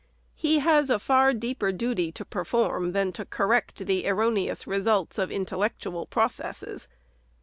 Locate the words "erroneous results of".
4.09-5.29